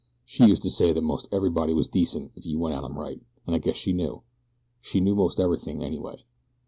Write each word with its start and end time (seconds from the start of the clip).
She 0.25 0.45
used 0.47 0.63
to 0.63 0.71
say 0.71 0.93
that 0.93 1.03
most 1.03 1.27
everybody 1.31 1.75
was 1.75 1.87
decent 1.87 2.31
if 2.33 2.43
you 2.43 2.57
went 2.57 2.73
at 2.73 2.83
'em 2.83 2.97
right, 2.97 3.21
an' 3.45 3.53
I 3.53 3.59
guess 3.59 3.75
she 3.75 3.93
knew. 3.93 4.23
She 4.81 4.99
knew 4.99 5.13
most 5.13 5.39
everything, 5.39 5.83
anyway. 5.83 6.15